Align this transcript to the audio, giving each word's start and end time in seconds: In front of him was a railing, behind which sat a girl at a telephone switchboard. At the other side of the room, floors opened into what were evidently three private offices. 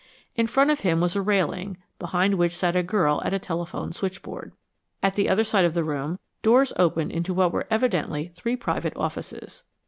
In 0.35 0.47
front 0.47 0.71
of 0.71 0.79
him 0.79 0.99
was 0.99 1.15
a 1.15 1.21
railing, 1.21 1.77
behind 1.99 2.33
which 2.33 2.55
sat 2.57 2.75
a 2.75 2.81
girl 2.81 3.21
at 3.23 3.35
a 3.35 3.37
telephone 3.37 3.91
switchboard. 3.93 4.51
At 5.03 5.13
the 5.13 5.29
other 5.29 5.43
side 5.43 5.63
of 5.63 5.75
the 5.75 5.83
room, 5.83 6.17
floors 6.41 6.73
opened 6.77 7.11
into 7.11 7.35
what 7.35 7.51
were 7.53 7.67
evidently 7.69 8.29
three 8.29 8.55
private 8.55 8.93
offices. 8.95 9.61